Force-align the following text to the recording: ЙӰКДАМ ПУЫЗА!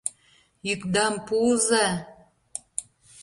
ЙӰКДАМ 0.71 1.13
ПУЫЗА! 1.27 1.85